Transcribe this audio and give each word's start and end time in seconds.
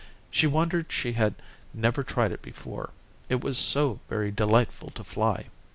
She 0.31 0.47
wondered 0.47 0.91
she 0.91 1.13
had 1.13 1.35
never 1.75 2.01
tried 2.03 2.31
it 2.31 2.41
before; 2.41 2.89
it 3.29 3.41
was 3.41 3.55
so 3.59 3.99
very 4.09 4.31
delightful 4.31 4.89
to 4.89 5.03
fly. 5.03 5.45